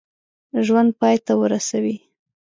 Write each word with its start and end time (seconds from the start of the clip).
ژوند 0.65 0.89
پای 0.99 1.15
ته 1.25 1.33
ورسوي. 1.41 1.95